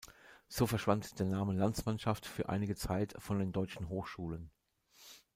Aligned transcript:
So 0.47 0.65
verschwand 0.65 1.19
der 1.19 1.27
Name 1.27 1.53
„Landsmannschaft“ 1.53 2.25
für 2.25 2.49
einige 2.49 2.75
Zeit 2.75 3.13
von 3.19 3.37
den 3.37 3.51
deutschen 3.51 3.87
Hochschulen. 3.87 4.49